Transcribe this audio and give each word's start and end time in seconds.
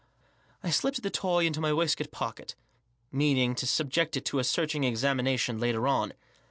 I 0.63 0.71
slipped 0.71 1.03
the 1.03 1.11
toy 1.11 1.45
into 1.45 1.61
my 1.61 1.71
waistcoat 1.71 2.09
pocket, 2.09 2.55
meaning 3.11 3.53
to 3.53 3.67
subject 3.67 4.17
it 4.17 4.25
to 4.25 4.39
a 4.39 4.43
searching 4.43 4.83
examination 4.83 5.59
later 5.59 5.87
on. 5.87 6.13